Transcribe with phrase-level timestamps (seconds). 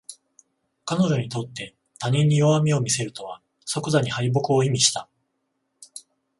[0.83, 5.07] 彼女にとって他人に弱みを見せるとは即座に敗北を意味した